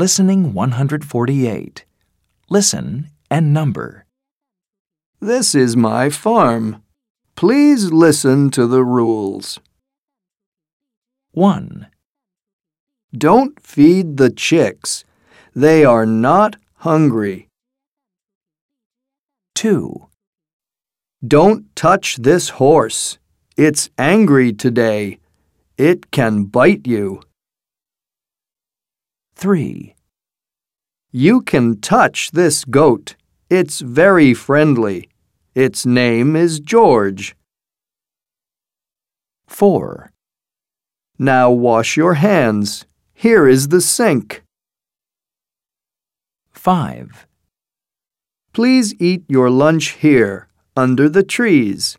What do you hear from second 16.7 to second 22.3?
hungry. 2, Don't touch